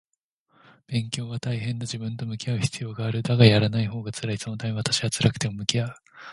[0.87, 1.83] 勉強は大変だ。
[1.83, 3.21] 自分と向き合う必要がある。
[3.21, 4.37] だが、やらないほうが辛い。
[4.39, 5.95] そのため私は辛くても向き合う